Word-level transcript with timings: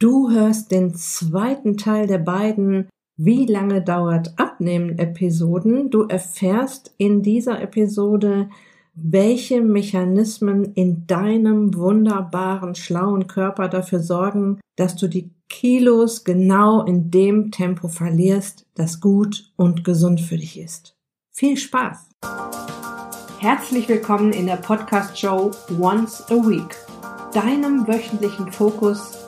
Du 0.00 0.30
hörst 0.30 0.70
den 0.70 0.94
zweiten 0.94 1.76
Teil 1.76 2.06
der 2.06 2.18
beiden 2.18 2.88
Wie 3.16 3.46
lange 3.46 3.82
dauert 3.82 4.38
Abnehmen 4.38 4.96
Episoden. 4.96 5.90
Du 5.90 6.02
erfährst 6.02 6.94
in 6.98 7.22
dieser 7.22 7.60
Episode, 7.60 8.48
welche 8.94 9.60
Mechanismen 9.60 10.72
in 10.74 11.08
deinem 11.08 11.74
wunderbaren, 11.74 12.76
schlauen 12.76 13.26
Körper 13.26 13.66
dafür 13.66 13.98
sorgen, 13.98 14.60
dass 14.76 14.94
du 14.94 15.08
die 15.08 15.32
Kilos 15.48 16.22
genau 16.22 16.84
in 16.84 17.10
dem 17.10 17.50
Tempo 17.50 17.88
verlierst, 17.88 18.66
das 18.76 19.00
gut 19.00 19.50
und 19.56 19.82
gesund 19.82 20.20
für 20.20 20.36
dich 20.36 20.60
ist. 20.60 20.94
Viel 21.32 21.56
Spaß! 21.56 22.10
Herzlich 23.40 23.88
willkommen 23.88 24.32
in 24.32 24.46
der 24.46 24.58
Podcast-Show 24.58 25.50
Once 25.80 26.24
a 26.30 26.34
Week, 26.34 26.76
deinem 27.32 27.88
wöchentlichen 27.88 28.52
Fokus 28.52 29.27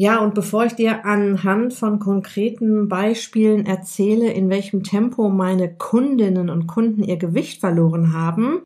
Ja, 0.00 0.24
und 0.24 0.34
bevor 0.34 0.64
ich 0.64 0.72
dir 0.72 1.04
anhand 1.04 1.74
von 1.74 1.98
konkreten 1.98 2.88
Beispielen 2.88 3.66
erzähle, 3.66 4.32
in 4.32 4.48
welchem 4.48 4.82
Tempo 4.82 5.28
meine 5.28 5.76
Kundinnen 5.76 6.48
und 6.48 6.66
Kunden 6.66 7.02
ihr 7.02 7.18
Gewicht 7.18 7.60
verloren 7.60 8.14
haben, 8.14 8.62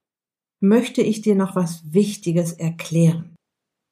möchte 0.60 1.02
ich 1.02 1.22
dir 1.22 1.34
noch 1.34 1.56
was 1.56 1.92
Wichtiges 1.92 2.52
erklären. 2.52 3.34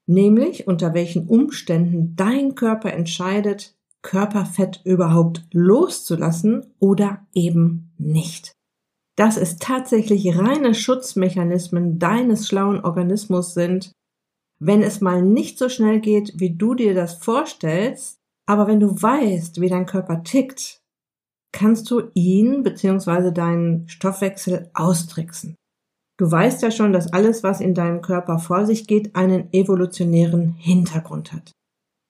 Nämlich 0.06 0.68
unter 0.68 0.94
welchen 0.94 1.26
Umständen 1.26 2.14
dein 2.14 2.54
Körper 2.54 2.92
entscheidet, 2.92 3.74
Körperfett 4.02 4.80
überhaupt 4.84 5.44
loszulassen 5.52 6.72
oder 6.78 7.26
eben 7.34 7.92
nicht. 7.98 8.52
Dass 9.16 9.36
es 9.36 9.56
tatsächlich 9.56 10.38
reine 10.38 10.76
Schutzmechanismen 10.76 11.98
deines 11.98 12.46
schlauen 12.46 12.84
Organismus 12.84 13.52
sind, 13.52 13.90
wenn 14.64 14.82
es 14.82 15.00
mal 15.00 15.22
nicht 15.22 15.58
so 15.58 15.68
schnell 15.68 15.98
geht, 15.98 16.34
wie 16.36 16.54
du 16.54 16.74
dir 16.74 16.94
das 16.94 17.14
vorstellst, 17.14 18.20
aber 18.46 18.68
wenn 18.68 18.78
du 18.78 18.90
weißt, 18.90 19.60
wie 19.60 19.68
dein 19.68 19.86
Körper 19.86 20.22
tickt, 20.22 20.78
kannst 21.52 21.90
du 21.90 22.02
ihn 22.14 22.62
bzw. 22.62 23.32
deinen 23.32 23.88
Stoffwechsel 23.88 24.70
austricksen. 24.72 25.56
Du 26.16 26.30
weißt 26.30 26.62
ja 26.62 26.70
schon, 26.70 26.92
dass 26.92 27.12
alles, 27.12 27.42
was 27.42 27.60
in 27.60 27.74
deinem 27.74 28.02
Körper 28.02 28.38
vor 28.38 28.64
sich 28.64 28.86
geht, 28.86 29.16
einen 29.16 29.52
evolutionären 29.52 30.54
Hintergrund 30.58 31.32
hat. 31.32 31.50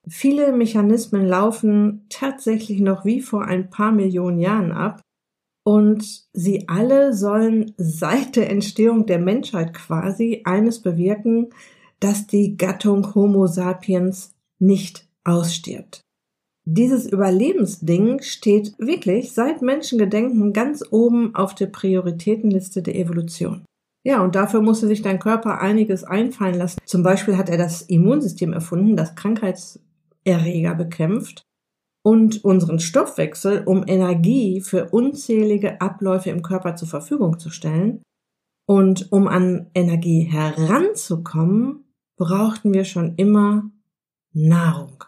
Viele 0.07 0.53
Mechanismen 0.53 1.27
laufen 1.27 2.05
tatsächlich 2.11 2.81
noch 2.81 3.07
wie 3.07 3.23
vor 3.23 3.47
ein 3.47 3.71
paar 3.71 3.93
Millionen 3.93 4.41
Jahren 4.41 4.73
ab 4.73 5.01
und 5.65 6.27
sie 6.35 6.69
alle 6.69 7.15
sollen 7.15 7.73
seit 7.79 8.37
der 8.37 8.51
Entstehung 8.51 9.07
der 9.07 9.21
Menschheit 9.21 9.73
quasi 9.73 10.43
eines 10.45 10.83
bewirken, 10.83 11.51
dass 12.03 12.27
die 12.27 12.57
Gattung 12.57 13.15
Homo 13.15 13.47
sapiens 13.47 14.35
nicht 14.59 15.09
ausstirbt. 15.25 16.01
Dieses 16.65 17.07
Überlebensding 17.11 18.23
steht 18.23 18.75
wirklich 18.79 19.33
seit 19.33 19.63
Menschengedenken 19.63 20.53
ganz 20.53 20.85
oben 20.91 21.35
auf 21.35 21.55
der 21.55 21.67
Prioritätenliste 21.67 22.83
der 22.83 22.97
Evolution. 22.97 23.65
Ja, 24.05 24.23
und 24.23 24.35
dafür 24.35 24.63
musste 24.63 24.89
sich 24.89 25.03
dein 25.03 25.21
Körper 25.21 25.61
einiges 25.61 26.03
einfallen 26.03 26.57
lassen. 26.57 26.81
Zum 26.85 27.03
Beispiel 27.03 27.37
hat 27.37 27.49
er 27.49 27.59
das 27.59 27.83
Immunsystem 27.83 28.53
erfunden, 28.53 28.97
das 28.97 29.15
Krankheitserreger 29.15 30.75
bekämpft 30.75 31.45
und 32.05 32.45
unseren 32.45 32.81
Stoffwechsel, 32.81 33.63
um 33.65 33.85
Energie 33.87 34.61
für 34.61 34.91
unzählige 34.91 35.81
Abläufe 35.81 36.31
im 36.31 36.43
Körper 36.43 36.75
zur 36.75 36.89
Verfügung 36.89 37.39
zu 37.39 37.51
stellen. 37.51 38.03
Und 38.69 39.11
um 39.13 39.29
an 39.29 39.71
Energie 39.75 40.23
heranzukommen, 40.23 41.85
brauchten 42.17 42.73
wir 42.73 42.85
schon 42.85 43.15
immer 43.17 43.71
Nahrung. 44.33 45.05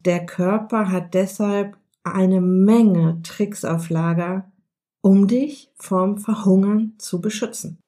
Der 0.00 0.24
Körper 0.24 0.90
hat 0.90 1.14
deshalb 1.14 1.76
eine 2.04 2.40
Menge 2.40 3.20
Tricks 3.22 3.64
auf 3.64 3.90
Lager, 3.90 4.52
um 5.00 5.26
dich 5.26 5.72
vom 5.76 6.18
Verhungern 6.18 6.94
zu 6.98 7.20
beschützen. 7.20 7.78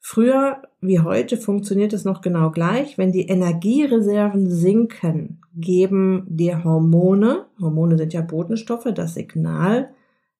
Früher 0.00 0.62
wie 0.80 1.00
heute 1.00 1.36
funktioniert 1.36 1.92
es 1.92 2.04
noch 2.04 2.22
genau 2.22 2.50
gleich. 2.50 2.96
Wenn 2.96 3.12
die 3.12 3.28
Energiereserven 3.28 4.50
sinken, 4.50 5.42
geben 5.54 6.24
dir 6.26 6.64
Hormone, 6.64 7.46
Hormone 7.60 7.98
sind 7.98 8.14
ja 8.14 8.22
Botenstoffe, 8.22 8.88
das 8.94 9.14
Signal, 9.14 9.92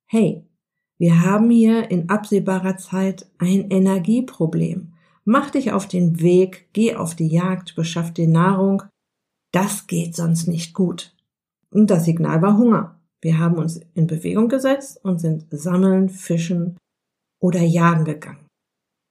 hey, 0.06 0.44
wir 0.98 1.22
haben 1.22 1.50
hier 1.50 1.90
in 1.90 2.08
absehbarer 2.08 2.78
Zeit 2.78 3.30
ein 3.38 3.70
Energieproblem. 3.70 4.92
Mach 5.30 5.50
dich 5.50 5.70
auf 5.70 5.86
den 5.86 6.18
Weg, 6.18 6.70
geh 6.72 6.96
auf 6.96 7.14
die 7.14 7.28
Jagd, 7.28 7.76
beschaff 7.76 8.12
dir 8.12 8.26
Nahrung. 8.26 8.82
Das 9.52 9.86
geht 9.86 10.16
sonst 10.16 10.48
nicht 10.48 10.74
gut. 10.74 11.14
Und 11.72 11.88
das 11.88 12.04
Signal 12.04 12.42
war 12.42 12.58
Hunger. 12.58 12.98
Wir 13.20 13.38
haben 13.38 13.54
uns 13.54 13.80
in 13.94 14.08
Bewegung 14.08 14.48
gesetzt 14.48 14.98
und 15.04 15.20
sind 15.20 15.46
sammeln, 15.52 16.08
fischen 16.08 16.78
oder 17.40 17.60
jagen 17.60 18.04
gegangen. 18.04 18.48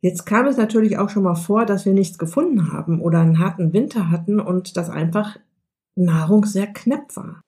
Jetzt 0.01 0.25
kam 0.25 0.45
es 0.47 0.57
natürlich 0.57 0.97
auch 0.97 1.07
schon 1.07 1.23
mal 1.23 1.35
vor, 1.35 1.65
dass 1.65 1.85
wir 1.85 1.93
nichts 1.93 2.17
gefunden 2.17 2.73
haben 2.73 2.99
oder 2.99 3.21
einen 3.21 3.39
harten 3.39 3.71
Winter 3.71 4.11
hatten 4.11 4.41
und 4.41 4.75
dass 4.75 4.89
einfach 4.89 5.37
Nahrung 5.95 6.43
sehr 6.43 6.67
knapp 6.67 7.15
war. 7.15 7.39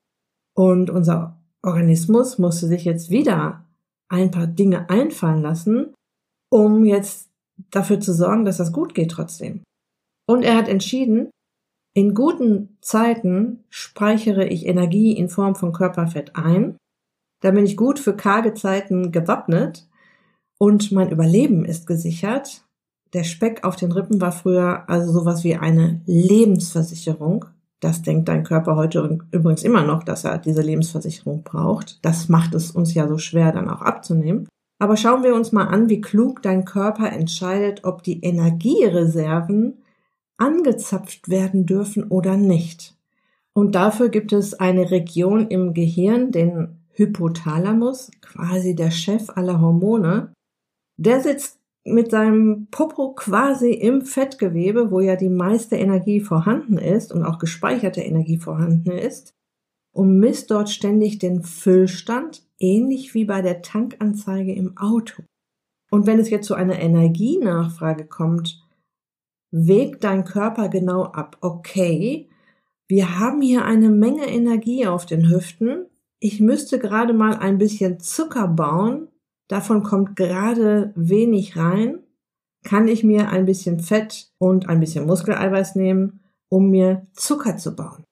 Und 0.55 0.89
unser 0.89 1.41
Organismus 1.61 2.37
musste 2.37 2.67
sich 2.67 2.85
jetzt 2.85 3.09
wieder 3.09 3.65
ein 4.07 4.31
paar 4.31 4.47
Dinge 4.47 4.89
einfallen 4.89 5.41
lassen, 5.41 5.93
um 6.49 6.85
jetzt 6.85 7.30
dafür 7.69 7.99
zu 7.99 8.13
sorgen, 8.13 8.45
dass 8.45 8.57
das 8.57 8.71
gut 8.71 8.95
geht 8.95 9.11
trotzdem. 9.11 9.61
Und 10.27 10.43
er 10.43 10.55
hat 10.55 10.67
entschieden, 10.67 11.29
in 11.93 12.13
guten 12.13 12.77
Zeiten 12.81 13.65
speichere 13.69 14.47
ich 14.47 14.65
Energie 14.65 15.11
in 15.11 15.27
Form 15.27 15.55
von 15.55 15.73
Körperfett 15.73 16.35
ein. 16.35 16.77
Da 17.41 17.51
bin 17.51 17.65
ich 17.65 17.75
gut 17.75 17.99
für 17.99 18.15
karge 18.15 18.53
Zeiten 18.53 19.11
gewappnet 19.11 19.89
und 20.57 20.91
mein 20.91 21.11
Überleben 21.11 21.65
ist 21.65 21.87
gesichert. 21.87 22.63
Der 23.13 23.25
Speck 23.25 23.65
auf 23.65 23.75
den 23.75 23.91
Rippen 23.91 24.21
war 24.21 24.31
früher 24.31 24.89
also 24.89 25.11
sowas 25.11 25.43
wie 25.43 25.55
eine 25.55 26.01
Lebensversicherung. 26.05 27.45
Das 27.81 28.03
denkt 28.03 28.29
dein 28.29 28.43
Körper 28.43 28.75
heute 28.75 29.19
übrigens 29.31 29.63
immer 29.63 29.83
noch, 29.83 30.03
dass 30.03 30.23
er 30.23 30.37
diese 30.37 30.61
Lebensversicherung 30.61 31.43
braucht. 31.43 31.99
Das 32.05 32.29
macht 32.29 32.53
es 32.53 32.71
uns 32.71 32.93
ja 32.93 33.07
so 33.07 33.17
schwer 33.17 33.51
dann 33.51 33.69
auch 33.69 33.81
abzunehmen. 33.81 34.47
Aber 34.81 34.97
schauen 34.97 35.21
wir 35.21 35.35
uns 35.35 35.51
mal 35.51 35.67
an, 35.67 35.89
wie 35.89 36.01
klug 36.01 36.41
dein 36.41 36.65
Körper 36.65 37.11
entscheidet, 37.11 37.83
ob 37.83 38.01
die 38.01 38.23
Energiereserven 38.23 39.77
angezapft 40.37 41.29
werden 41.29 41.67
dürfen 41.67 42.05
oder 42.05 42.35
nicht. 42.35 42.95
Und 43.53 43.75
dafür 43.75 44.09
gibt 44.09 44.33
es 44.33 44.55
eine 44.55 44.89
Region 44.89 45.47
im 45.49 45.75
Gehirn, 45.75 46.31
den 46.31 46.79
Hypothalamus, 46.93 48.09
quasi 48.21 48.73
der 48.73 48.89
Chef 48.89 49.29
aller 49.29 49.61
Hormone. 49.61 50.33
Der 50.97 51.21
sitzt 51.21 51.59
mit 51.85 52.09
seinem 52.09 52.65
Popo 52.71 53.13
quasi 53.13 53.73
im 53.73 54.01
Fettgewebe, 54.01 54.89
wo 54.89 54.99
ja 54.99 55.15
die 55.15 55.29
meiste 55.29 55.75
Energie 55.75 56.21
vorhanden 56.21 56.79
ist 56.79 57.13
und 57.13 57.23
auch 57.23 57.37
gespeicherte 57.37 58.01
Energie 58.01 58.39
vorhanden 58.39 58.89
ist 58.89 59.35
und 59.93 60.19
misst 60.19 60.51
dort 60.51 60.69
ständig 60.69 61.19
den 61.19 61.43
Füllstand 61.43 62.43
ähnlich 62.59 63.13
wie 63.13 63.25
bei 63.25 63.41
der 63.41 63.61
Tankanzeige 63.61 64.53
im 64.53 64.77
Auto. 64.77 65.23
Und 65.89 66.05
wenn 66.05 66.19
es 66.19 66.29
jetzt 66.29 66.47
zu 66.47 66.53
einer 66.53 66.79
Energienachfrage 66.79 68.05
kommt, 68.05 68.65
wägt 69.51 70.03
dein 70.03 70.23
Körper 70.23 70.69
genau 70.69 71.03
ab. 71.03 71.37
Okay, 71.41 72.29
wir 72.87 73.19
haben 73.19 73.41
hier 73.41 73.65
eine 73.65 73.89
Menge 73.89 74.25
Energie 74.27 74.87
auf 74.87 75.05
den 75.05 75.29
Hüften. 75.29 75.85
Ich 76.19 76.39
müsste 76.39 76.79
gerade 76.79 77.13
mal 77.13 77.35
ein 77.35 77.57
bisschen 77.57 77.99
Zucker 77.99 78.47
bauen. 78.47 79.09
Davon 79.49 79.83
kommt 79.83 80.15
gerade 80.15 80.93
wenig 80.95 81.57
rein. 81.57 81.99
Kann 82.63 82.87
ich 82.87 83.03
mir 83.03 83.29
ein 83.29 83.45
bisschen 83.45 83.79
Fett 83.79 84.31
und 84.37 84.69
ein 84.69 84.79
bisschen 84.79 85.07
Muskeleiweiß 85.07 85.75
nehmen, 85.75 86.21
um 86.47 86.69
mir 86.69 87.07
Zucker 87.13 87.57
zu 87.57 87.75
bauen? 87.75 88.03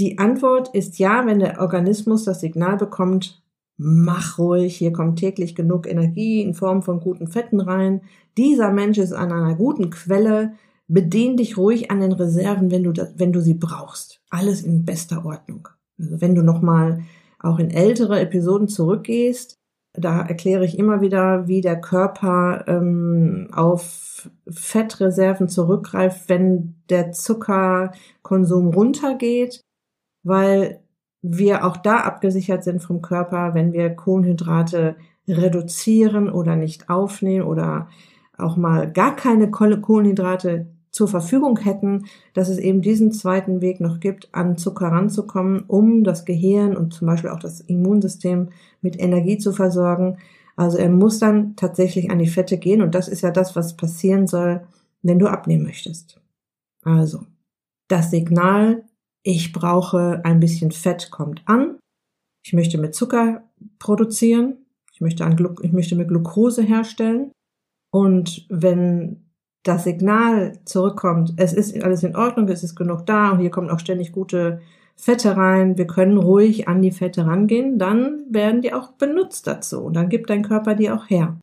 Die 0.00 0.18
Antwort 0.18 0.74
ist 0.74 0.98
ja, 0.98 1.26
wenn 1.26 1.40
der 1.40 1.60
Organismus 1.60 2.24
das 2.24 2.40
Signal 2.40 2.76
bekommt, 2.76 3.42
mach 3.76 4.38
ruhig, 4.38 4.76
hier 4.76 4.92
kommt 4.92 5.18
täglich 5.18 5.54
genug 5.54 5.86
Energie 5.88 6.42
in 6.42 6.54
Form 6.54 6.82
von 6.82 7.00
guten 7.00 7.26
Fetten 7.28 7.60
rein. 7.60 8.02
Dieser 8.36 8.72
Mensch 8.72 8.98
ist 8.98 9.12
an 9.12 9.32
einer 9.32 9.54
guten 9.56 9.90
Quelle. 9.90 10.54
Bedien 10.88 11.36
dich 11.36 11.56
ruhig 11.56 11.90
an 11.90 12.00
den 12.00 12.12
Reserven, 12.12 12.70
wenn 12.70 12.84
du, 12.84 12.92
wenn 13.16 13.32
du 13.32 13.40
sie 13.40 13.54
brauchst. 13.54 14.20
Alles 14.30 14.62
in 14.62 14.84
bester 14.84 15.24
Ordnung. 15.24 15.68
Also 15.98 16.20
wenn 16.20 16.34
du 16.34 16.42
nochmal 16.42 17.02
auch 17.40 17.58
in 17.58 17.70
ältere 17.70 18.20
Episoden 18.20 18.68
zurückgehst, 18.68 19.58
Da 19.94 20.20
erkläre 20.22 20.64
ich 20.64 20.78
immer 20.78 21.00
wieder, 21.00 21.48
wie 21.48 21.60
der 21.60 21.80
Körper 21.80 22.64
ähm, 22.68 23.48
auf 23.52 24.30
Fettreserven 24.48 25.48
zurückgreift, 25.48 26.28
wenn 26.28 26.76
der 26.88 27.12
Zuckerkonsum 27.12 28.68
runtergeht, 28.68 29.60
weil 30.22 30.80
wir 31.22 31.64
auch 31.64 31.76
da 31.76 31.98
abgesichert 31.98 32.64
sind 32.64 32.80
vom 32.80 33.02
Körper, 33.02 33.54
wenn 33.54 33.72
wir 33.72 33.90
Kohlenhydrate 33.90 34.96
reduzieren 35.26 36.30
oder 36.30 36.56
nicht 36.56 36.88
aufnehmen 36.88 37.46
oder 37.46 37.88
auch 38.36 38.56
mal 38.56 38.90
gar 38.90 39.16
keine 39.16 39.50
Kohlenhydrate 39.50 40.68
zur 40.90 41.08
Verfügung 41.08 41.58
hätten, 41.58 42.06
dass 42.34 42.48
es 42.48 42.58
eben 42.58 42.82
diesen 42.82 43.12
zweiten 43.12 43.60
Weg 43.60 43.80
noch 43.80 44.00
gibt, 44.00 44.28
an 44.32 44.56
Zucker 44.56 44.88
ranzukommen, 44.88 45.64
um 45.66 46.02
das 46.02 46.24
Gehirn 46.24 46.76
und 46.76 46.94
zum 46.94 47.06
Beispiel 47.06 47.30
auch 47.30 47.40
das 47.40 47.60
Immunsystem 47.60 48.48
mit 48.80 48.98
Energie 48.98 49.38
zu 49.38 49.52
versorgen. 49.52 50.18
Also 50.56 50.78
er 50.78 50.88
muss 50.88 51.18
dann 51.18 51.56
tatsächlich 51.56 52.10
an 52.10 52.18
die 52.18 52.26
Fette 52.26 52.58
gehen 52.58 52.82
und 52.82 52.94
das 52.94 53.08
ist 53.08 53.20
ja 53.20 53.30
das, 53.30 53.54
was 53.54 53.76
passieren 53.76 54.26
soll, 54.26 54.62
wenn 55.02 55.18
du 55.18 55.28
abnehmen 55.28 55.64
möchtest. 55.64 56.20
Also, 56.82 57.20
das 57.88 58.10
Signal, 58.10 58.84
ich 59.22 59.52
brauche 59.52 60.20
ein 60.24 60.40
bisschen 60.40 60.70
Fett, 60.70 61.10
kommt 61.10 61.42
an. 61.46 61.78
Ich 62.44 62.52
möchte 62.52 62.78
mit 62.78 62.94
Zucker 62.94 63.42
produzieren. 63.78 64.66
Ich 64.92 65.00
möchte, 65.00 65.24
an 65.24 65.36
Glu 65.36 65.54
ich 65.62 65.72
möchte 65.72 65.96
mit 65.96 66.08
Glucose 66.08 66.62
herstellen. 66.62 67.32
Und 67.90 68.46
wenn 68.48 69.28
das 69.62 69.84
Signal 69.84 70.58
zurückkommt, 70.64 71.34
es 71.36 71.52
ist 71.52 71.80
alles 71.82 72.02
in 72.02 72.16
Ordnung, 72.16 72.48
es 72.48 72.62
ist 72.62 72.74
genug 72.74 73.06
da 73.06 73.30
und 73.30 73.40
hier 73.40 73.50
kommen 73.50 73.70
auch 73.70 73.80
ständig 73.80 74.12
gute 74.12 74.60
Fette 74.96 75.36
rein, 75.36 75.78
wir 75.78 75.86
können 75.86 76.18
ruhig 76.18 76.68
an 76.68 76.82
die 76.82 76.90
Fette 76.90 77.26
rangehen, 77.26 77.78
dann 77.78 78.24
werden 78.30 78.62
die 78.62 78.72
auch 78.72 78.92
benutzt 78.92 79.46
dazu 79.46 79.82
und 79.82 79.94
dann 79.94 80.08
gibt 80.08 80.30
dein 80.30 80.42
Körper 80.42 80.74
die 80.74 80.90
auch 80.90 81.08
her. 81.08 81.38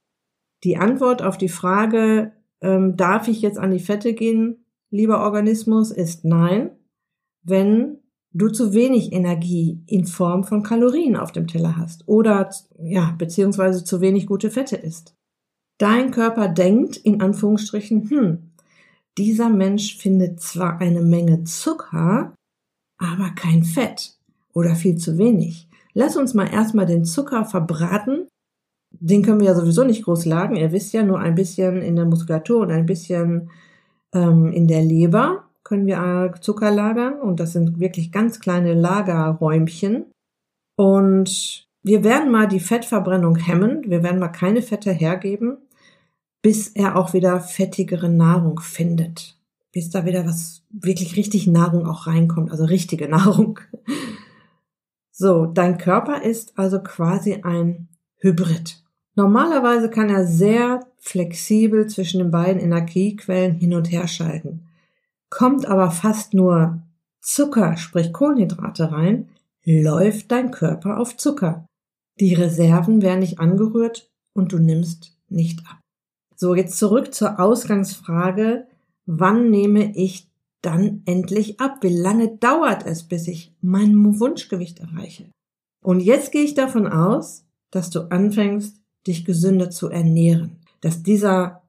Die 0.63 0.77
Antwort 0.77 1.21
auf 1.21 1.37
die 1.37 1.49
Frage, 1.49 2.33
ähm, 2.61 2.97
darf 2.97 3.27
ich 3.27 3.41
jetzt 3.41 3.59
an 3.59 3.71
die 3.71 3.79
Fette 3.79 4.13
gehen, 4.13 4.65
lieber 4.89 5.21
Organismus, 5.21 5.91
ist 5.91 6.25
nein, 6.25 6.71
wenn 7.45 7.99
du 8.33 8.49
zu 8.49 8.73
wenig 8.73 9.13
Energie 9.13 9.81
in 9.87 10.05
Form 10.05 10.43
von 10.43 10.61
Kalorien 10.61 11.15
auf 11.15 11.31
dem 11.31 11.47
Teller 11.47 11.77
hast 11.77 12.07
oder 12.07 12.49
ja, 12.77 13.15
beziehungsweise 13.17 13.83
zu 13.83 14.01
wenig 14.01 14.27
gute 14.27 14.51
Fette 14.51 14.75
isst. 14.75 15.15
Dein 15.77 16.11
Körper 16.11 16.49
denkt 16.49 16.97
in 16.97 17.21
Anführungsstrichen, 17.21 18.09
hm, 18.09 18.51
dieser 19.17 19.49
Mensch 19.49 19.97
findet 19.97 20.41
zwar 20.41 20.81
eine 20.81 21.01
Menge 21.01 21.45
Zucker, 21.45 22.35
aber 22.97 23.29
kein 23.35 23.63
Fett 23.63 24.17
oder 24.53 24.75
viel 24.75 24.97
zu 24.97 25.17
wenig. 25.17 25.69
Lass 25.93 26.17
uns 26.17 26.33
mal 26.33 26.51
erstmal 26.51 26.85
den 26.85 27.05
Zucker 27.05 27.45
verbraten. 27.45 28.27
Den 28.91 29.23
können 29.23 29.39
wir 29.39 29.47
ja 29.47 29.55
sowieso 29.55 29.85
nicht 29.85 30.03
groß 30.03 30.25
lagern. 30.25 30.57
Ihr 30.57 30.73
wisst 30.73 30.91
ja, 30.91 31.03
nur 31.03 31.19
ein 31.19 31.35
bisschen 31.35 31.81
in 31.81 31.95
der 31.95 32.05
Muskulatur 32.05 32.61
und 32.61 32.71
ein 32.71 32.85
bisschen 32.85 33.49
ähm, 34.13 34.51
in 34.51 34.67
der 34.67 34.83
Leber 34.83 35.44
können 35.65 35.85
wir 35.85 36.31
Zucker 36.39 36.71
lagern. 36.71 37.19
Und 37.19 37.41
das 37.41 37.51
sind 37.51 37.81
wirklich 37.81 38.13
ganz 38.13 38.39
kleine 38.39 38.73
Lagerräumchen. 38.73 40.05
Und 40.77 41.67
wir 41.83 42.05
werden 42.05 42.31
mal 42.31 42.47
die 42.47 42.61
Fettverbrennung 42.61 43.35
hemmen. 43.35 43.83
Wir 43.85 44.03
werden 44.03 44.19
mal 44.19 44.29
keine 44.29 44.61
Fette 44.61 44.91
hergeben 44.91 45.57
bis 46.45 46.67
er 46.67 46.95
auch 46.95 47.13
wieder 47.13 47.39
fettigere 47.39 48.07
Nahrung 48.07 48.59
findet. 48.59 49.35
Bis 49.71 49.89
da 49.89 50.05
wieder 50.05 50.27
was 50.27 50.61
wirklich 50.69 51.15
richtig 51.15 51.47
Nahrung 51.47 51.87
auch 51.87 52.05
reinkommt, 52.05 52.51
also 52.51 52.65
richtige 52.65 53.09
Nahrung. 53.09 53.59
So, 55.11 55.47
dein 55.47 55.79
Körper 55.79 56.21
ist 56.21 56.53
also 56.55 56.83
quasi 56.83 57.41
ein 57.41 57.87
Hybrid. 58.17 58.83
Normalerweise 59.15 59.89
kann 59.89 60.11
er 60.11 60.27
sehr 60.27 60.85
flexibel 60.99 61.87
zwischen 61.87 62.19
den 62.19 62.29
beiden 62.29 62.61
Energiequellen 62.61 63.55
hin 63.55 63.73
und 63.73 63.91
her 63.91 64.07
schalten. 64.07 64.64
Kommt 65.35 65.65
aber 65.65 65.91
fast 65.91 66.33
nur 66.33 66.81
Zucker, 67.19 67.75
sprich 67.75 68.13
Kohlenhydrate 68.13 68.93
rein, 68.93 69.27
läuft 69.65 70.31
dein 70.31 70.49
Körper 70.49 70.97
auf 70.97 71.17
Zucker. 71.17 71.65
Die 72.21 72.33
Reserven 72.33 73.01
werden 73.01 73.19
nicht 73.19 73.37
angerührt 73.37 74.09
und 74.33 74.53
du 74.53 74.59
nimmst 74.59 75.17
nicht 75.27 75.59
ab. 75.69 75.81
So, 76.37 76.55
jetzt 76.55 76.77
zurück 76.77 77.13
zur 77.13 77.37
Ausgangsfrage. 77.37 78.65
Wann 79.05 79.49
nehme 79.49 79.93
ich 79.97 80.31
dann 80.61 81.01
endlich 81.05 81.59
ab? 81.59 81.79
Wie 81.81 81.93
lange 81.93 82.37
dauert 82.37 82.85
es, 82.85 83.03
bis 83.03 83.27
ich 83.27 83.53
mein 83.59 84.17
Wunschgewicht 84.17 84.79
erreiche? 84.79 85.29
Und 85.83 85.99
jetzt 85.99 86.31
gehe 86.31 86.43
ich 86.43 86.53
davon 86.53 86.87
aus, 86.87 87.43
dass 87.71 87.89
du 87.89 88.09
anfängst, 88.09 88.79
dich 89.05 89.25
gesünder 89.25 89.69
zu 89.69 89.89
ernähren. 89.89 90.61
Dass 90.79 91.03
dieser 91.03 91.64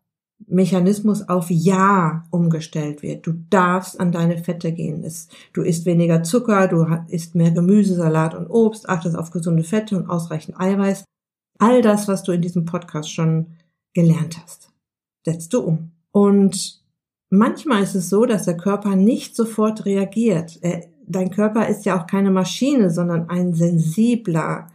Mechanismus 0.49 1.29
auf 1.29 1.51
Ja 1.51 2.25
umgestellt 2.31 3.03
wird. 3.03 3.27
Du 3.27 3.33
darfst 3.51 3.99
an 3.99 4.13
deine 4.13 4.39
Fette 4.39 4.73
gehen. 4.73 5.05
Du 5.53 5.63
isst 5.63 5.87
weniger 5.87 6.23
Zucker, 6.23 6.69
du 6.69 6.87
isst 7.09 7.35
mehr 7.35 7.51
Gemüse, 7.51 7.97
Salat 7.97 8.35
und 8.35 8.49
Obst, 8.49 8.89
achtest 8.89 9.17
auf 9.17 9.31
gesunde 9.31 9.65
Fette 9.65 9.97
und 9.97 10.09
ausreichend 10.09 10.59
Eiweiß. 10.59 11.05
All 11.59 11.83
das, 11.83 12.07
was 12.07 12.23
du 12.23 12.33
in 12.33 12.43
diesem 12.43 12.65
Podcast 12.65 13.13
schon 13.13 13.47
gelernt 13.95 14.39
hast. 14.43 14.71
Setzt 15.25 15.53
du 15.53 15.61
um. 15.61 15.91
Und 16.13 16.83
manchmal 17.31 17.83
ist 17.83 17.95
es 17.95 18.09
so, 18.09 18.25
dass 18.25 18.45
der 18.45 18.57
Körper 18.57 18.95
nicht 18.95 19.35
sofort 19.35 19.85
reagiert. 19.85 20.61
Dein 21.09 21.31
Körper 21.31 21.69
ist 21.69 21.85
ja 21.85 22.01
auch 22.01 22.07
keine 22.07 22.31
Maschine, 22.31 22.91
sondern 22.91 23.31
ein 23.31 23.55
sensibler 23.55 24.69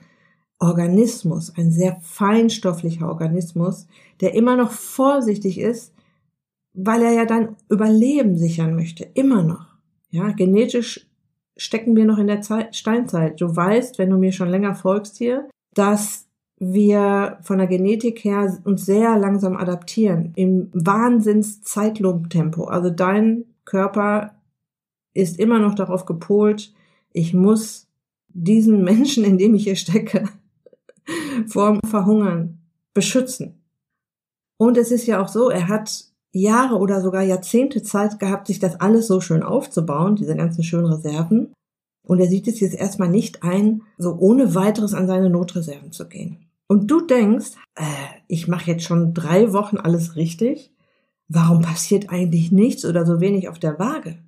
Organismus, 0.61 1.51
ein 1.57 1.71
sehr 1.71 1.97
feinstofflicher 2.01 3.09
Organismus, 3.09 3.87
der 4.21 4.35
immer 4.35 4.55
noch 4.55 4.71
vorsichtig 4.71 5.59
ist, 5.59 5.93
weil 6.73 7.01
er 7.01 7.13
ja 7.13 7.25
dein 7.25 7.55
Überleben 7.67 8.37
sichern 8.37 8.75
möchte. 8.75 9.09
Immer 9.15 9.43
noch. 9.43 9.65
Ja, 10.11 10.31
genetisch 10.31 11.07
stecken 11.57 11.95
wir 11.95 12.05
noch 12.05 12.19
in 12.19 12.27
der 12.27 12.41
Zeit, 12.41 12.75
Steinzeit. 12.75 13.41
Du 13.41 13.53
weißt, 13.55 13.97
wenn 13.97 14.11
du 14.11 14.17
mir 14.17 14.31
schon 14.31 14.49
länger 14.49 14.75
folgst 14.75 15.17
hier, 15.17 15.49
dass 15.73 16.27
wir 16.59 17.39
von 17.41 17.57
der 17.57 17.67
Genetik 17.67 18.23
her 18.23 18.55
uns 18.63 18.85
sehr 18.85 19.17
langsam 19.17 19.57
adaptieren, 19.57 20.31
im 20.35 20.69
Wahnsinns-Zeitlupentempo. 20.73 22.65
Also 22.65 22.91
dein 22.91 23.45
Körper 23.65 24.35
ist 25.13 25.39
immer 25.39 25.57
noch 25.57 25.73
darauf 25.73 26.05
gepolt, 26.05 26.71
ich 27.13 27.33
muss 27.33 27.87
diesen 28.29 28.83
Menschen, 28.83 29.23
in 29.23 29.37
dem 29.37 29.55
ich 29.55 29.63
hier 29.63 29.75
stecke, 29.75 30.29
vor 31.47 31.79
Verhungern 31.85 32.59
beschützen. 32.93 33.63
Und 34.57 34.77
es 34.77 34.91
ist 34.91 35.07
ja 35.07 35.21
auch 35.21 35.27
so, 35.27 35.49
er 35.49 35.67
hat 35.67 36.05
Jahre 36.31 36.77
oder 36.77 37.01
sogar 37.01 37.23
Jahrzehnte 37.23 37.83
Zeit 37.83 38.19
gehabt, 38.19 38.47
sich 38.47 38.59
das 38.59 38.79
alles 38.79 39.07
so 39.07 39.21
schön 39.21 39.43
aufzubauen, 39.43 40.15
diese 40.15 40.35
ganzen 40.35 40.63
schönen 40.63 40.85
Reserven. 40.85 41.53
Und 42.03 42.19
er 42.19 42.27
sieht 42.27 42.47
es 42.47 42.59
jetzt 42.59 42.75
erstmal 42.75 43.09
nicht 43.09 43.43
ein, 43.43 43.83
so 43.97 44.15
ohne 44.17 44.55
weiteres 44.55 44.93
an 44.93 45.07
seine 45.07 45.29
Notreserven 45.29 45.91
zu 45.91 46.07
gehen 46.07 46.51
und 46.71 46.89
du 46.89 47.01
denkst, 47.01 47.57
äh, 47.75 47.83
ich 48.29 48.47
mache 48.47 48.71
jetzt 48.71 48.85
schon 48.85 49.13
drei 49.13 49.51
Wochen 49.51 49.75
alles 49.75 50.15
richtig, 50.15 50.73
warum 51.27 51.61
passiert 51.61 52.09
eigentlich 52.09 52.53
nichts 52.53 52.85
oder 52.85 53.05
so 53.05 53.19
wenig 53.19 53.49
auf 53.49 53.59
der 53.59 53.77
Waage? 53.77 54.19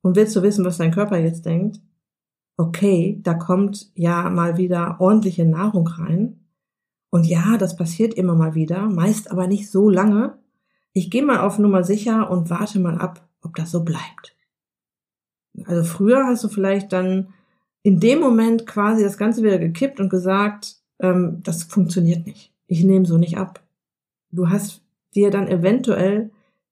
Und 0.00 0.14
willst 0.14 0.36
du 0.36 0.42
wissen, 0.42 0.64
was 0.64 0.78
dein 0.78 0.92
Körper 0.92 1.18
jetzt 1.18 1.44
denkt? 1.44 1.80
Okay, 2.56 3.18
da 3.24 3.34
kommt 3.34 3.90
ja 3.96 4.30
mal 4.30 4.58
wieder 4.58 5.00
ordentliche 5.00 5.44
Nahrung 5.44 5.88
rein. 5.88 6.41
Und 7.12 7.26
ja, 7.26 7.58
das 7.58 7.76
passiert 7.76 8.14
immer 8.14 8.34
mal 8.34 8.54
wieder, 8.54 8.88
meist 8.88 9.30
aber 9.30 9.46
nicht 9.46 9.70
so 9.70 9.90
lange. 9.90 10.38
Ich 10.94 11.10
gehe 11.10 11.22
mal 11.22 11.40
auf 11.40 11.58
Nummer 11.58 11.84
sicher 11.84 12.30
und 12.30 12.48
warte 12.48 12.80
mal 12.80 12.98
ab, 12.98 13.28
ob 13.42 13.54
das 13.54 13.70
so 13.70 13.84
bleibt. 13.84 14.34
Also 15.66 15.84
früher 15.84 16.26
hast 16.26 16.42
du 16.42 16.48
vielleicht 16.48 16.92
dann 16.92 17.34
in 17.82 18.00
dem 18.00 18.18
Moment 18.18 18.66
quasi 18.66 19.02
das 19.02 19.18
Ganze 19.18 19.42
wieder 19.42 19.58
gekippt 19.58 20.00
und 20.00 20.08
gesagt, 20.08 20.76
ähm, 21.00 21.40
das 21.42 21.64
funktioniert 21.64 22.26
nicht. 22.26 22.50
Ich 22.66 22.82
nehme 22.82 23.04
so 23.04 23.18
nicht 23.18 23.36
ab. 23.36 23.62
Du 24.30 24.48
hast 24.48 24.80
dir 25.14 25.30
dann 25.30 25.48
eventuell 25.48 26.30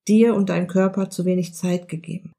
dir 0.09 0.35
und 0.35 0.49
deinem 0.49 0.68
Körper 0.68 1.11
zu 1.11 1.26
wenig 1.26 1.52
Zeit 1.52 1.88
gegeben. 1.88 2.32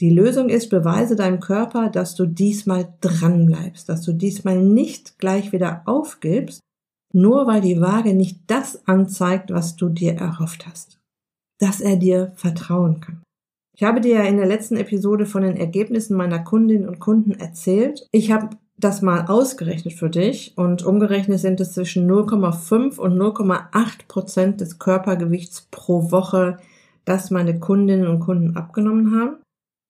Die 0.00 0.10
Lösung 0.10 0.48
ist, 0.48 0.70
beweise 0.70 1.16
deinem 1.16 1.40
Körper, 1.40 1.90
dass 1.90 2.14
du 2.14 2.24
diesmal 2.24 2.94
dran 3.02 3.44
bleibst, 3.44 3.90
dass 3.90 4.00
du 4.00 4.14
diesmal 4.14 4.62
nicht 4.62 5.18
gleich 5.18 5.52
wieder 5.52 5.82
aufgibst, 5.84 6.62
nur 7.14 7.46
weil 7.46 7.60
die 7.60 7.80
Waage 7.80 8.14
nicht 8.14 8.40
das 8.46 8.86
anzeigt, 8.86 9.50
was 9.50 9.76
du 9.76 9.88
dir 9.88 10.14
erhofft 10.14 10.66
hast. 10.66 10.98
Dass 11.58 11.80
er 11.80 11.96
dir 11.96 12.32
vertrauen 12.36 13.00
kann. 13.00 13.22
Ich 13.74 13.82
habe 13.82 14.00
dir 14.00 14.16
ja 14.16 14.22
in 14.24 14.36
der 14.36 14.46
letzten 14.46 14.76
Episode 14.76 15.26
von 15.26 15.42
den 15.42 15.56
Ergebnissen 15.56 16.16
meiner 16.16 16.40
Kundinnen 16.40 16.88
und 16.88 17.00
Kunden 17.00 17.32
erzählt. 17.32 18.06
Ich 18.12 18.30
habe 18.30 18.50
das 18.76 19.00
mal 19.00 19.26
ausgerechnet 19.26 19.94
für 19.94 20.10
dich 20.10 20.52
und 20.56 20.84
umgerechnet 20.84 21.38
sind 21.38 21.60
es 21.60 21.72
zwischen 21.72 22.10
0,5 22.10 22.98
und 22.98 23.16
0,8 23.16 24.08
Prozent 24.08 24.60
des 24.60 24.78
Körpergewichts 24.78 25.68
pro 25.70 26.10
Woche, 26.10 26.58
das 27.04 27.30
meine 27.30 27.58
Kundinnen 27.58 28.08
und 28.08 28.20
Kunden 28.20 28.56
abgenommen 28.56 29.18
haben. 29.18 29.36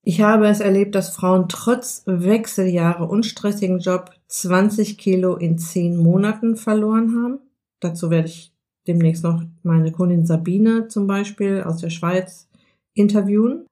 Ich 0.05 0.21
habe 0.21 0.49
es 0.49 0.59
erlebt, 0.59 0.97
dass 0.97 1.15
Frauen 1.15 1.49
trotz 1.49 2.03
Wechseljahre 2.07 3.05
und 3.05 3.25
stressigen 3.25 3.79
Job 3.79 4.11
20 4.27 4.99
Kilo 4.99 5.37
in 5.37 5.59
10 5.59 5.97
Monaten 5.97 6.57
verloren 6.57 7.15
haben. 7.15 7.39
Dazu 7.79 8.11
werde 8.11 8.27
ich 8.27 8.53
demnächst 8.89 9.23
noch 9.23 9.43
meine 9.63 9.93
Kundin 9.93 10.27
Sabine 10.27 10.89
zum 10.89 11.07
Beispiel 11.07 11.63
aus 11.63 11.77
der 11.77 11.91
Schweiz 11.91 12.49
interviewen. 12.95 13.67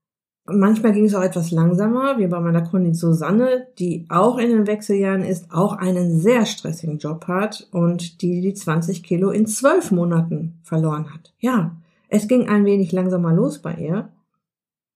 Manchmal 0.46 0.92
ging 0.92 1.04
es 1.04 1.14
auch 1.16 1.22
etwas 1.22 1.50
langsamer, 1.50 2.18
wie 2.18 2.26
bei 2.28 2.40
meiner 2.40 2.62
Kundin 2.62 2.94
Susanne, 2.94 3.66
die 3.78 4.06
auch 4.08 4.38
in 4.38 4.50
den 4.50 4.66
Wechseljahren 4.68 5.22
ist, 5.22 5.50
auch 5.52 5.75
einen 5.75 6.18
sehr 6.18 6.46
stressigen 6.46 6.99
Job 6.99 7.26
hat 7.26 7.68
und 7.72 8.22
die 8.22 8.40
die 8.40 8.54
20 8.54 9.02
Kilo 9.02 9.30
in 9.30 9.46
zwölf 9.46 9.90
Monaten 9.90 10.60
verloren 10.62 11.12
hat. 11.12 11.34
Ja, 11.40 11.76
es 12.08 12.28
ging 12.28 12.49
ein 12.49 12.64
wenig 12.64 12.92
langsamer 12.92 13.32
los 13.32 13.60
bei 13.60 13.75
ihr. 13.75 14.08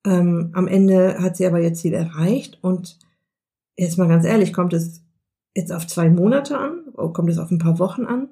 Ähm, 0.06 0.50
am 0.52 0.68
Ende 0.68 1.18
hat 1.20 1.36
sie 1.36 1.46
aber 1.46 1.60
ihr 1.60 1.74
Ziel 1.74 1.94
erreicht 1.94 2.58
und 2.62 2.98
jetzt 3.76 3.98
mal 3.98 4.08
ganz 4.08 4.24
ehrlich, 4.24 4.52
kommt 4.52 4.72
es 4.72 5.02
jetzt 5.56 5.72
auf 5.72 5.86
zwei 5.86 6.10
Monate 6.10 6.58
an? 6.58 6.84
Kommt 6.94 7.30
es 7.30 7.38
auf 7.38 7.50
ein 7.50 7.58
paar 7.58 7.78
Wochen 7.78 8.04
an? 8.04 8.28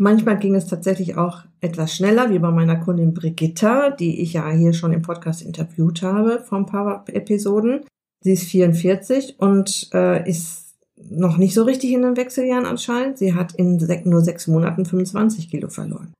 Manchmal 0.00 0.38
ging 0.38 0.54
es 0.54 0.66
tatsächlich 0.66 1.16
auch 1.16 1.42
etwas 1.60 1.94
schneller, 1.94 2.30
wie 2.30 2.38
bei 2.38 2.52
meiner 2.52 2.76
Kundin 2.76 3.14
Brigitta, 3.14 3.90
die 3.90 4.20
ich 4.22 4.34
ja 4.34 4.48
hier 4.50 4.72
schon 4.72 4.92
im 4.92 5.02
Podcast 5.02 5.42
interviewt 5.42 6.02
habe 6.02 6.38
vor 6.38 6.58
ein 6.58 6.66
paar 6.66 7.04
Episoden. 7.08 7.84
Sie 8.22 8.32
ist 8.32 8.44
44 8.44 9.40
und 9.40 9.90
äh, 9.92 10.28
ist 10.28 10.76
noch 10.96 11.36
nicht 11.36 11.54
so 11.54 11.64
richtig 11.64 11.92
in 11.92 12.02
den 12.02 12.16
Wechseljahren 12.16 12.66
anscheinend. 12.66 13.18
Sie 13.18 13.34
hat 13.34 13.54
in 13.54 13.76
nur 14.04 14.20
sechs 14.20 14.46
Monaten 14.46 14.84
25 14.84 15.50
Kilo 15.50 15.68
verloren. 15.68 16.12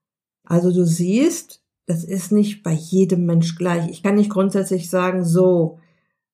Also 0.44 0.72
du 0.72 0.84
siehst, 0.84 1.60
das 1.88 2.04
ist 2.04 2.32
nicht 2.32 2.62
bei 2.62 2.72
jedem 2.72 3.24
Mensch 3.24 3.56
gleich. 3.56 3.88
Ich 3.88 4.02
kann 4.02 4.16
nicht 4.16 4.30
grundsätzlich 4.30 4.90
sagen, 4.90 5.24
so, 5.24 5.78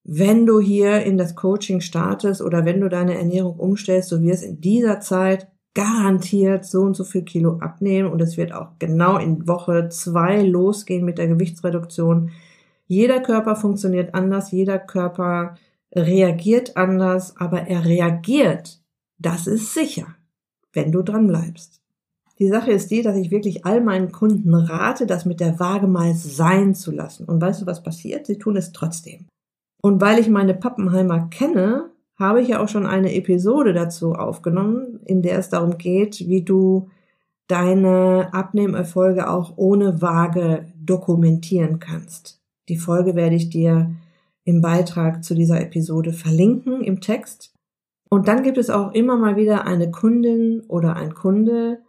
wenn 0.02 0.46
du 0.46 0.58
hier 0.58 1.04
in 1.04 1.16
das 1.16 1.36
Coaching 1.36 1.80
startest 1.80 2.42
oder 2.42 2.64
wenn 2.64 2.80
du 2.80 2.88
deine 2.88 3.16
Ernährung 3.16 3.56
umstellst, 3.60 4.10
du 4.10 4.20
wirst 4.20 4.42
in 4.42 4.60
dieser 4.60 4.98
Zeit 4.98 5.46
garantiert 5.72 6.64
so 6.64 6.80
und 6.80 6.96
so 6.96 7.04
viel 7.04 7.22
Kilo 7.22 7.58
abnehmen 7.60 8.10
und 8.10 8.20
es 8.20 8.36
wird 8.36 8.52
auch 8.52 8.72
genau 8.80 9.16
in 9.16 9.46
Woche 9.46 9.88
zwei 9.90 10.42
losgehen 10.42 11.04
mit 11.04 11.18
der 11.18 11.28
Gewichtsreduktion. 11.28 12.32
Jeder 12.88 13.20
Körper 13.20 13.54
funktioniert 13.54 14.12
anders, 14.12 14.50
jeder 14.50 14.80
Körper 14.80 15.54
reagiert 15.94 16.76
anders, 16.76 17.36
aber 17.36 17.68
er 17.68 17.84
reagiert, 17.84 18.82
das 19.18 19.46
ist 19.46 19.72
sicher, 19.72 20.16
wenn 20.72 20.90
du 20.90 21.02
dran 21.02 21.28
bleibst. 21.28 21.83
Die 22.38 22.48
Sache 22.48 22.72
ist 22.72 22.90
die, 22.90 23.02
dass 23.02 23.16
ich 23.16 23.30
wirklich 23.30 23.64
all 23.64 23.80
meinen 23.80 24.10
Kunden 24.10 24.54
rate, 24.54 25.06
das 25.06 25.24
mit 25.24 25.40
der 25.40 25.60
Waage 25.60 25.86
mal 25.86 26.14
sein 26.14 26.74
zu 26.74 26.90
lassen. 26.90 27.24
Und 27.26 27.40
weißt 27.40 27.62
du, 27.62 27.66
was 27.66 27.82
passiert? 27.82 28.26
Sie 28.26 28.38
tun 28.38 28.56
es 28.56 28.72
trotzdem. 28.72 29.26
Und 29.80 30.00
weil 30.00 30.18
ich 30.18 30.28
meine 30.28 30.54
Pappenheimer 30.54 31.28
kenne, 31.28 31.90
habe 32.18 32.40
ich 32.40 32.48
ja 32.48 32.62
auch 32.62 32.68
schon 32.68 32.86
eine 32.86 33.14
Episode 33.14 33.72
dazu 33.72 34.14
aufgenommen, 34.14 35.00
in 35.04 35.22
der 35.22 35.38
es 35.38 35.48
darum 35.48 35.78
geht, 35.78 36.28
wie 36.28 36.42
du 36.42 36.90
deine 37.48 38.32
Abnehmerfolge 38.32 39.28
auch 39.28 39.54
ohne 39.56 40.00
Waage 40.00 40.66
dokumentieren 40.76 41.78
kannst. 41.78 42.40
Die 42.68 42.78
Folge 42.78 43.14
werde 43.14 43.36
ich 43.36 43.50
dir 43.50 43.94
im 44.44 44.60
Beitrag 44.60 45.24
zu 45.24 45.34
dieser 45.34 45.60
Episode 45.60 46.12
verlinken 46.12 46.82
im 46.82 47.00
Text. 47.00 47.52
Und 48.08 48.28
dann 48.28 48.42
gibt 48.42 48.58
es 48.58 48.70
auch 48.70 48.92
immer 48.92 49.16
mal 49.16 49.36
wieder 49.36 49.66
eine 49.66 49.90
Kundin 49.90 50.62
oder 50.68 50.96
ein 50.96 51.14
Kunde, 51.14 51.83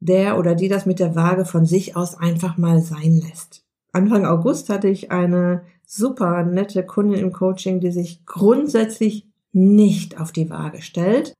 der 0.00 0.38
oder 0.38 0.54
die 0.54 0.68
das 0.68 0.86
mit 0.86 0.98
der 0.98 1.14
Waage 1.14 1.44
von 1.44 1.66
sich 1.66 1.96
aus 1.96 2.18
einfach 2.18 2.56
mal 2.56 2.80
sein 2.80 3.20
lässt. 3.20 3.62
Anfang 3.92 4.24
August 4.24 4.68
hatte 4.68 4.88
ich 4.88 5.10
eine 5.10 5.62
super 5.86 6.44
nette 6.44 6.84
Kundin 6.84 7.20
im 7.20 7.32
Coaching, 7.32 7.80
die 7.80 7.90
sich 7.90 8.24
grundsätzlich 8.24 9.26
nicht 9.52 10.20
auf 10.20 10.32
die 10.32 10.48
Waage 10.48 10.82
stellt. 10.82 11.34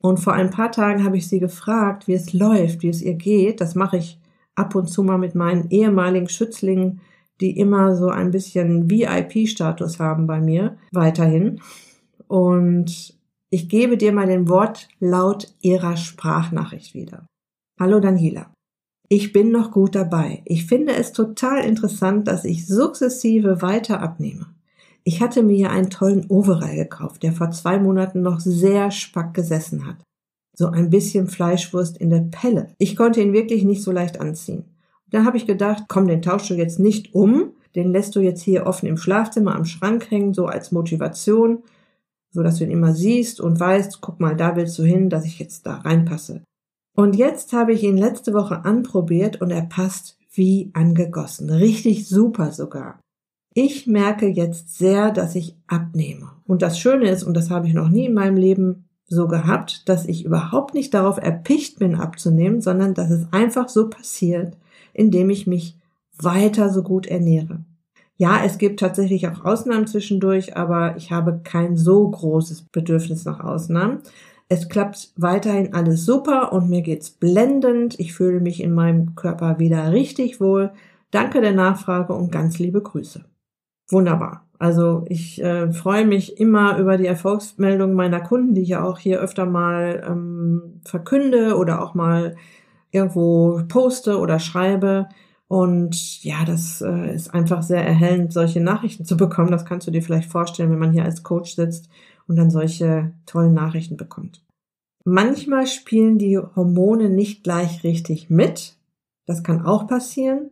Und 0.00 0.18
vor 0.18 0.34
ein 0.34 0.50
paar 0.50 0.70
Tagen 0.70 1.04
habe 1.04 1.16
ich 1.16 1.28
sie 1.28 1.40
gefragt, 1.40 2.06
wie 2.06 2.14
es 2.14 2.32
läuft, 2.32 2.82
wie 2.82 2.88
es 2.88 3.02
ihr 3.02 3.14
geht. 3.14 3.60
Das 3.60 3.74
mache 3.74 3.96
ich 3.96 4.20
ab 4.54 4.74
und 4.74 4.88
zu 4.88 5.02
mal 5.02 5.18
mit 5.18 5.34
meinen 5.34 5.68
ehemaligen 5.70 6.28
Schützlingen, 6.28 7.00
die 7.40 7.58
immer 7.58 7.96
so 7.96 8.08
ein 8.08 8.30
bisschen 8.30 8.90
VIP-Status 8.90 9.98
haben 9.98 10.26
bei 10.26 10.40
mir, 10.40 10.76
weiterhin. 10.92 11.60
Und 12.28 13.14
ich 13.50 13.68
gebe 13.68 13.96
dir 13.96 14.12
mal 14.12 14.26
den 14.26 14.48
Wortlaut 14.48 15.54
ihrer 15.60 15.96
Sprachnachricht 15.96 16.94
wieder. 16.94 17.26
Hallo 17.78 18.00
Daniela. 18.00 18.54
Ich 19.10 19.34
bin 19.34 19.52
noch 19.52 19.70
gut 19.70 19.94
dabei. 19.94 20.40
Ich 20.46 20.64
finde 20.64 20.94
es 20.94 21.12
total 21.12 21.62
interessant, 21.62 22.26
dass 22.26 22.46
ich 22.46 22.66
sukzessive 22.66 23.60
weiter 23.60 24.00
abnehme. 24.00 24.46
Ich 25.04 25.20
hatte 25.20 25.42
mir 25.42 25.70
einen 25.70 25.90
tollen 25.90 26.24
Overall 26.30 26.74
gekauft, 26.74 27.22
der 27.22 27.34
vor 27.34 27.50
zwei 27.50 27.78
Monaten 27.78 28.22
noch 28.22 28.40
sehr 28.40 28.90
spack 28.90 29.34
gesessen 29.34 29.86
hat. 29.86 29.96
So 30.56 30.68
ein 30.68 30.88
bisschen 30.88 31.28
Fleischwurst 31.28 31.98
in 31.98 32.08
der 32.08 32.26
Pelle. 32.30 32.68
Ich 32.78 32.96
konnte 32.96 33.20
ihn 33.20 33.34
wirklich 33.34 33.62
nicht 33.62 33.82
so 33.82 33.92
leicht 33.92 34.22
anziehen. 34.22 34.64
Da 35.10 35.26
habe 35.26 35.36
ich 35.36 35.46
gedacht, 35.46 35.84
komm, 35.86 36.08
den 36.08 36.22
tauschst 36.22 36.48
du 36.48 36.54
jetzt 36.54 36.78
nicht 36.78 37.14
um, 37.14 37.52
den 37.74 37.92
lässt 37.92 38.16
du 38.16 38.20
jetzt 38.20 38.40
hier 38.40 38.64
offen 38.64 38.86
im 38.86 38.96
Schlafzimmer 38.96 39.54
am 39.54 39.66
Schrank 39.66 40.10
hängen, 40.10 40.32
so 40.32 40.46
als 40.46 40.72
Motivation, 40.72 41.62
so 42.30 42.42
dass 42.42 42.56
du 42.56 42.64
ihn 42.64 42.70
immer 42.70 42.94
siehst 42.94 43.38
und 43.38 43.60
weißt, 43.60 44.00
guck 44.00 44.18
mal, 44.18 44.34
da 44.34 44.56
willst 44.56 44.78
du 44.78 44.82
hin, 44.82 45.10
dass 45.10 45.26
ich 45.26 45.38
jetzt 45.38 45.66
da 45.66 45.74
reinpasse. 45.74 46.42
Und 46.96 47.14
jetzt 47.14 47.52
habe 47.52 47.74
ich 47.74 47.82
ihn 47.82 47.98
letzte 47.98 48.32
Woche 48.32 48.64
anprobiert 48.64 49.42
und 49.42 49.50
er 49.50 49.62
passt 49.62 50.16
wie 50.32 50.70
angegossen. 50.72 51.50
Richtig 51.50 52.08
super 52.08 52.52
sogar. 52.52 52.98
Ich 53.52 53.86
merke 53.86 54.26
jetzt 54.26 54.78
sehr, 54.78 55.10
dass 55.12 55.34
ich 55.34 55.56
abnehme. 55.66 56.32
Und 56.46 56.62
das 56.62 56.78
Schöne 56.78 57.10
ist, 57.10 57.22
und 57.22 57.34
das 57.34 57.50
habe 57.50 57.68
ich 57.68 57.74
noch 57.74 57.90
nie 57.90 58.06
in 58.06 58.14
meinem 58.14 58.36
Leben 58.36 58.88
so 59.06 59.28
gehabt, 59.28 59.88
dass 59.88 60.06
ich 60.06 60.24
überhaupt 60.24 60.72
nicht 60.72 60.94
darauf 60.94 61.18
erpicht 61.18 61.78
bin 61.78 61.96
abzunehmen, 61.96 62.62
sondern 62.62 62.94
dass 62.94 63.10
es 63.10 63.26
einfach 63.30 63.68
so 63.68 63.90
passiert, 63.90 64.56
indem 64.94 65.28
ich 65.28 65.46
mich 65.46 65.76
weiter 66.18 66.70
so 66.70 66.82
gut 66.82 67.06
ernähre. 67.06 67.60
Ja, 68.16 68.42
es 68.42 68.56
gibt 68.56 68.80
tatsächlich 68.80 69.28
auch 69.28 69.44
Ausnahmen 69.44 69.86
zwischendurch, 69.86 70.56
aber 70.56 70.96
ich 70.96 71.12
habe 71.12 71.40
kein 71.44 71.76
so 71.76 72.08
großes 72.08 72.62
Bedürfnis 72.72 73.26
nach 73.26 73.40
Ausnahmen. 73.40 73.98
Es 74.48 74.68
klappt 74.68 75.12
weiterhin 75.16 75.74
alles 75.74 76.04
super 76.04 76.52
und 76.52 76.68
mir 76.68 76.82
geht's 76.82 77.10
blendend. 77.10 77.98
Ich 77.98 78.14
fühle 78.14 78.40
mich 78.40 78.62
in 78.62 78.72
meinem 78.72 79.14
Körper 79.16 79.58
wieder 79.58 79.92
richtig 79.92 80.40
wohl. 80.40 80.72
Danke 81.10 81.40
der 81.40 81.52
Nachfrage 81.52 82.12
und 82.14 82.30
ganz 82.30 82.58
liebe 82.58 82.80
Grüße 82.80 83.24
wunderbar. 83.90 84.46
Also 84.58 85.04
ich 85.08 85.42
äh, 85.42 85.72
freue 85.72 86.06
mich 86.06 86.40
immer 86.40 86.78
über 86.78 86.96
die 86.96 87.06
Erfolgsmeldungen 87.06 87.94
meiner 87.94 88.20
Kunden, 88.20 88.54
die 88.54 88.62
ich 88.62 88.68
ja 88.68 88.84
auch 88.84 88.98
hier 88.98 89.20
öfter 89.20 89.44
mal 89.46 90.02
ähm, 90.06 90.80
verkünde 90.84 91.56
oder 91.56 91.82
auch 91.82 91.94
mal 91.94 92.36
irgendwo 92.90 93.62
poste 93.68 94.18
oder 94.18 94.38
schreibe. 94.38 95.08
Und 95.48 96.24
ja, 96.24 96.44
das 96.44 96.80
äh, 96.80 97.14
ist 97.14 97.34
einfach 97.34 97.62
sehr 97.62 97.86
erhellend, 97.86 98.32
solche 98.32 98.60
Nachrichten 98.60 99.04
zu 99.04 99.16
bekommen. 99.16 99.50
Das 99.50 99.66
kannst 99.66 99.86
du 99.86 99.90
dir 99.90 100.02
vielleicht 100.02 100.30
vorstellen, 100.30 100.70
wenn 100.70 100.78
man 100.78 100.92
hier 100.92 101.04
als 101.04 101.22
Coach 101.22 101.54
sitzt 101.54 101.88
und 102.28 102.36
dann 102.36 102.50
solche 102.50 103.12
tollen 103.26 103.54
Nachrichten 103.54 103.96
bekommt. 103.96 104.42
Manchmal 105.04 105.66
spielen 105.66 106.18
die 106.18 106.38
Hormone 106.38 107.08
nicht 107.08 107.44
gleich 107.44 107.84
richtig 107.84 108.28
mit. 108.28 108.76
Das 109.26 109.44
kann 109.44 109.64
auch 109.64 109.86
passieren. 109.86 110.50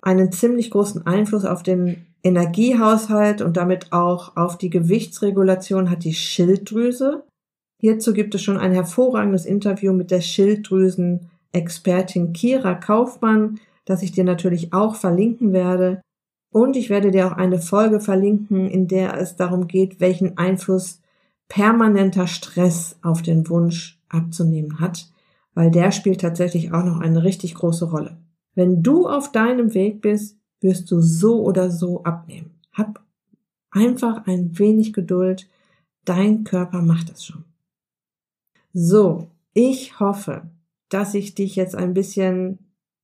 Einen 0.00 0.32
ziemlich 0.32 0.70
großen 0.70 1.06
Einfluss 1.06 1.44
auf 1.44 1.62
den 1.62 2.06
Energiehaushalt 2.22 3.42
und 3.42 3.58
damit 3.58 3.92
auch 3.92 4.36
auf 4.36 4.58
die 4.58 4.70
Gewichtsregulation 4.70 5.90
hat 5.90 6.04
die 6.04 6.14
Schilddrüse. 6.14 7.24
Hierzu 7.80 8.12
gibt 8.12 8.34
es 8.34 8.42
schon 8.42 8.58
ein 8.58 8.72
hervorragendes 8.72 9.46
Interview 9.46 9.92
mit 9.92 10.10
der 10.10 10.20
Schilddrüsen-Expertin 10.20 12.32
Kira 12.32 12.74
Kaufmann, 12.74 13.60
das 13.86 14.02
ich 14.02 14.12
dir 14.12 14.24
natürlich 14.24 14.72
auch 14.72 14.94
verlinken 14.94 15.52
werde. 15.52 16.00
Und 16.52 16.76
ich 16.76 16.90
werde 16.90 17.10
dir 17.10 17.26
auch 17.26 17.32
eine 17.32 17.58
Folge 17.58 17.98
verlinken, 18.00 18.68
in 18.68 18.88
der 18.88 19.18
es 19.18 19.36
darum 19.36 19.66
geht, 19.66 20.00
welchen 20.00 20.36
Einfluss 20.36 21.00
permanenter 21.50 22.28
Stress 22.28 22.96
auf 23.02 23.20
den 23.20 23.46
Wunsch 23.50 24.00
abzunehmen 24.08 24.80
hat, 24.80 25.10
weil 25.52 25.70
der 25.70 25.90
spielt 25.90 26.22
tatsächlich 26.22 26.72
auch 26.72 26.84
noch 26.84 27.00
eine 27.00 27.22
richtig 27.24 27.54
große 27.56 27.90
Rolle. 27.90 28.16
Wenn 28.54 28.82
du 28.82 29.08
auf 29.08 29.32
deinem 29.32 29.74
Weg 29.74 30.00
bist, 30.00 30.38
wirst 30.60 30.90
du 30.90 31.00
so 31.00 31.42
oder 31.42 31.70
so 31.70 32.04
abnehmen. 32.04 32.52
Hab 32.72 33.04
einfach 33.70 34.26
ein 34.26 34.58
wenig 34.58 34.92
Geduld. 34.92 35.48
Dein 36.04 36.44
Körper 36.44 36.82
macht 36.82 37.10
das 37.10 37.24
schon. 37.24 37.44
So, 38.72 39.28
ich 39.52 39.98
hoffe, 39.98 40.42
dass 40.88 41.14
ich 41.14 41.34
dich 41.34 41.56
jetzt 41.56 41.74
ein 41.74 41.94
bisschen 41.94 42.58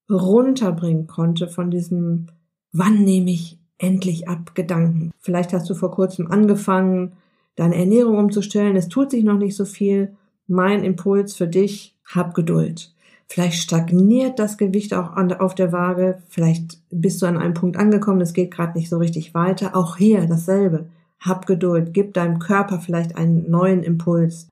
runterbringen 0.08 1.08
konnte 1.08 1.48
von 1.48 1.70
diesem 1.70 2.26
Wann 2.72 3.02
nehme 3.02 3.30
ich 3.30 3.58
endlich 3.78 4.28
ab 4.28 4.54
Gedanken. 4.54 5.10
Vielleicht 5.18 5.52
hast 5.52 5.68
du 5.68 5.74
vor 5.74 5.90
kurzem 5.90 6.30
angefangen, 6.30 7.14
deine 7.56 7.76
Ernährung 7.76 8.18
umzustellen. 8.18 8.76
Es 8.76 8.88
tut 8.88 9.10
sich 9.10 9.24
noch 9.24 9.38
nicht 9.38 9.56
so 9.56 9.64
viel. 9.64 10.14
Mein 10.46 10.84
Impuls 10.84 11.34
für 11.34 11.48
dich, 11.48 11.96
hab 12.04 12.34
Geduld. 12.34 12.94
Vielleicht 13.26 13.60
stagniert 13.60 14.38
das 14.38 14.56
Gewicht 14.56 14.94
auch 14.94 15.12
an, 15.14 15.32
auf 15.32 15.56
der 15.56 15.72
Waage. 15.72 16.22
Vielleicht 16.28 16.78
bist 16.90 17.20
du 17.20 17.26
an 17.26 17.36
einem 17.36 17.54
Punkt 17.54 17.76
angekommen, 17.76 18.20
es 18.20 18.34
geht 18.34 18.52
gerade 18.52 18.78
nicht 18.78 18.88
so 18.88 18.98
richtig 18.98 19.34
weiter. 19.34 19.74
Auch 19.74 19.96
hier 19.96 20.24
dasselbe. 20.26 20.86
Hab 21.18 21.46
Geduld, 21.46 21.92
gib 21.92 22.14
deinem 22.14 22.38
Körper 22.38 22.78
vielleicht 22.78 23.16
einen 23.16 23.50
neuen 23.50 23.82
Impuls. 23.82 24.48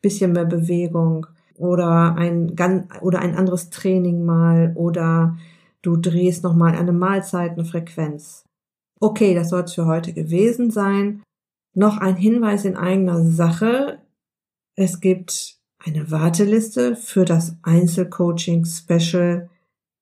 Bisschen 0.00 0.32
mehr 0.32 0.46
Bewegung, 0.46 1.26
oder 1.56 2.16
ein 2.16 2.54
oder 3.00 3.20
ein 3.20 3.36
anderes 3.36 3.70
Training 3.70 4.24
mal 4.24 4.72
oder 4.74 5.36
du 5.82 5.96
drehst 5.96 6.42
noch 6.44 6.54
mal 6.54 6.74
eine 6.74 6.92
Mahlzeitenfrequenz. 6.92 8.44
Okay, 9.00 9.34
das 9.34 9.50
soll 9.50 9.62
es 9.62 9.74
für 9.74 9.86
heute 9.86 10.12
gewesen 10.12 10.70
sein. 10.70 11.22
Noch 11.74 11.98
ein 11.98 12.16
Hinweis 12.16 12.64
in 12.64 12.76
eigener 12.76 13.24
Sache. 13.24 13.98
Es 14.76 15.00
gibt 15.00 15.58
eine 15.78 16.10
Warteliste 16.10 16.96
für 16.96 17.24
das 17.24 17.56
Einzelcoaching 17.62 18.64
Special 18.64 19.50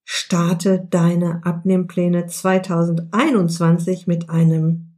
Starte 0.04 0.86
deine 0.90 1.44
Abnehmpläne 1.44 2.26
2021 2.26 4.06
mit 4.06 4.28
einem 4.28 4.88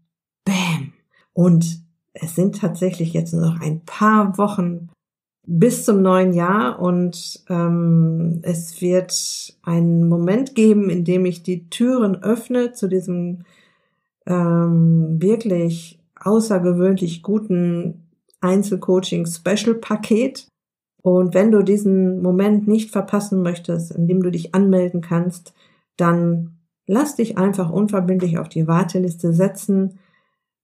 Bam. 0.45 0.93
Und 1.33 1.85
es 2.13 2.35
sind 2.35 2.59
tatsächlich 2.61 3.13
jetzt 3.13 3.33
nur 3.33 3.43
noch 3.43 3.61
ein 3.61 3.85
paar 3.85 4.37
Wochen 4.39 4.89
bis 5.47 5.85
zum 5.85 6.01
neuen 6.01 6.33
Jahr 6.33 6.81
und 6.81 7.45
ähm, 7.51 8.41
es 8.43 8.81
wird 8.81 9.13
einen 9.63 10.09
Moment 10.09 10.55
geben, 10.55 10.89
in 10.89 11.05
dem 11.05 11.27
ich 11.27 11.43
die 11.43 11.69
Türen 11.69 12.23
öffne 12.23 12.73
zu 12.73 12.89
diesem 12.89 13.45
ähm, 14.27 15.21
wirklich 15.21 15.99
außergewöhnlich 16.25 17.23
guten 17.23 18.09
Einzelcoaching-Special-Paket. 18.41 20.49
Und 21.03 21.35
wenn 21.35 21.51
du 21.51 21.63
diesen 21.63 22.23
Moment 22.23 22.67
nicht 22.67 22.91
verpassen 22.91 23.43
möchtest, 23.43 23.93
in 23.93 24.07
dem 24.07 24.23
du 24.23 24.31
dich 24.31 24.55
anmelden 24.55 25.01
kannst, 25.01 25.55
dann 25.97 26.59
lass 26.87 27.17
dich 27.17 27.39
einfach 27.39 27.71
unverbindlich 27.71 28.39
auf 28.39 28.49
die 28.49 28.67
Warteliste 28.67 29.33
setzen. 29.33 29.99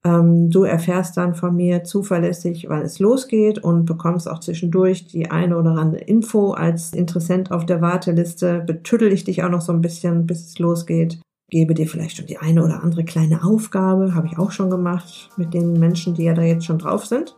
Ähm, 0.04 0.50
du 0.50 0.64
erfährst 0.64 1.16
dann 1.16 1.34
von 1.34 1.54
mir 1.54 1.84
zuverlässig, 1.84 2.66
wann 2.68 2.82
es 2.82 2.98
losgeht 2.98 3.58
und 3.58 3.84
bekommst 3.84 4.30
auch 4.30 4.40
zwischendurch 4.40 5.08
die 5.08 5.30
eine 5.30 5.58
oder 5.58 5.72
andere 5.72 6.02
Info 6.02 6.52
als 6.52 6.94
Interessent 6.94 7.50
auf 7.50 7.66
der 7.66 7.82
Warteliste. 7.82 8.62
Betüttel 8.66 9.12
ich 9.12 9.24
dich 9.24 9.44
auch 9.44 9.50
noch 9.50 9.60
so 9.60 9.72
ein 9.72 9.82
bisschen, 9.82 10.26
bis 10.26 10.46
es 10.46 10.58
losgeht. 10.58 11.20
Gebe 11.50 11.74
dir 11.74 11.88
vielleicht 11.88 12.16
schon 12.16 12.26
die 12.26 12.38
eine 12.38 12.64
oder 12.64 12.82
andere 12.82 13.04
kleine 13.04 13.42
Aufgabe, 13.42 14.14
habe 14.14 14.28
ich 14.28 14.38
auch 14.38 14.52
schon 14.52 14.70
gemacht 14.70 15.30
mit 15.36 15.52
den 15.52 15.72
Menschen, 15.74 16.14
die 16.14 16.24
ja 16.24 16.34
da 16.34 16.42
jetzt 16.42 16.64
schon 16.64 16.78
drauf 16.78 17.06
sind. 17.06 17.34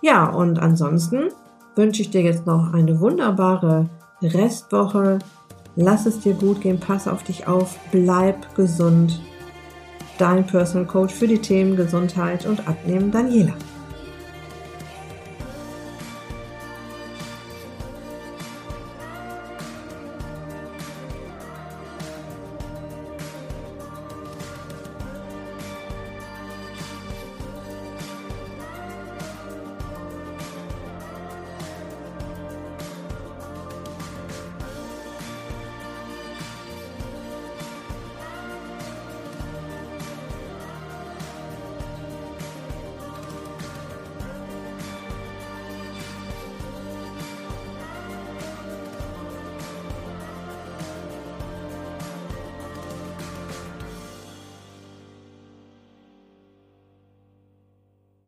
Ja, 0.00 0.30
und 0.30 0.58
ansonsten 0.58 1.28
wünsche 1.76 2.00
ich 2.00 2.10
dir 2.10 2.22
jetzt 2.22 2.46
noch 2.46 2.72
eine 2.72 3.00
wunderbare 3.00 3.88
Restwoche. 4.22 5.18
Lass 5.76 6.06
es 6.06 6.20
dir 6.20 6.34
gut 6.34 6.62
gehen, 6.62 6.80
pass 6.80 7.06
auf 7.06 7.22
dich 7.22 7.46
auf, 7.46 7.78
bleib 7.92 8.54
gesund. 8.54 9.20
Dein 10.16 10.46
Personal 10.46 10.86
Coach 10.86 11.14
für 11.14 11.28
die 11.28 11.38
Themen 11.38 11.76
Gesundheit 11.76 12.46
und 12.46 12.66
Abnehmen, 12.66 13.10
Daniela. 13.10 13.54